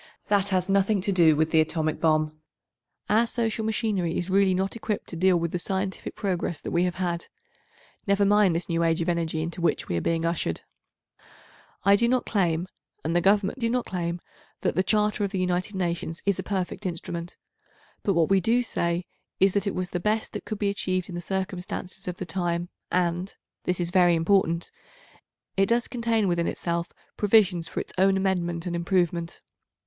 That 0.29 0.47
has 0.47 0.67
nothing 0.67 0.99
to 1.01 1.11
do 1.11 1.35
with 1.35 1.51
the 1.51 1.61
atomic 1.61 1.99
bomb. 1.99 2.35
Our 3.07 3.27
social 3.27 3.63
machinery 3.63 4.17
is 4.17 4.31
really 4.31 4.55
not 4.55 4.75
equipped 4.75 5.07
to 5.09 5.15
deal 5.15 5.37
with 5.37 5.51
the 5.51 5.59
scientific 5.59 6.15
progress 6.15 6.59
that 6.61 6.71
we 6.71 6.85
have 6.85 6.95
had—never 6.95 8.25
mind 8.25 8.55
this 8.55 8.67
new 8.67 8.81
age 8.83 9.01
of 9.01 9.09
energy 9.09 9.43
into 9.43 9.61
which 9.61 9.87
we 9.87 9.95
are 9.95 10.01
being 10.01 10.25
ushered. 10.25 10.61
I 11.85 11.95
do 11.95 12.07
not 12.07 12.25
claim, 12.25 12.67
and 13.03 13.15
the 13.15 13.21
Government 13.21 13.59
do 13.59 13.69
not 13.69 13.85
claim, 13.85 14.19
that 14.61 14.73
the 14.73 14.81
Charter 14.81 15.23
of 15.23 15.29
the 15.29 15.37
United 15.37 15.75
Nations 15.75 16.23
is 16.25 16.39
a 16.39 16.41
perfect 16.41 16.87
instrument, 16.87 17.37
but 18.01 18.15
what 18.15 18.29
we 18.31 18.39
do 18.39 18.63
say 18.63 19.05
is 19.39 19.53
that 19.53 19.67
it 19.67 19.75
was 19.75 19.91
the 19.91 19.99
best 19.99 20.33
that 20.33 20.45
could 20.45 20.57
be 20.57 20.69
achieved 20.71 21.09
in 21.09 21.13
the 21.15 21.21
circumstances 21.21 22.07
of 22.07 22.17
the 22.17 22.25
time 22.25 22.69
and—this 22.91 23.79
is 23.79 23.91
very 23.91 24.15
important—it 24.15 25.65
does 25.69 25.87
contain 25.87 26.27
within 26.27 26.47
itself 26.47 26.91
provisions 27.17 27.67
for 27.67 27.79
its 27.79 27.93
own 27.99 28.17
amendment 28.17 28.65
and 28.65 28.75
improvement. 28.75 29.43